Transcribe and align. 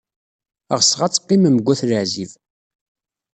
Ɣseɣ 0.79 0.99
ad 1.01 1.13
teqqimem 1.13 1.55
deg 1.59 1.67
At 1.73 1.81
Leɛzib. 1.89 2.31